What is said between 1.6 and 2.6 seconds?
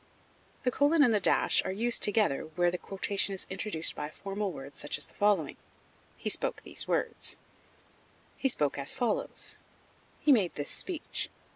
are used together